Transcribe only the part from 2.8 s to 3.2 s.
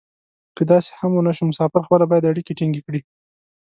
کړي.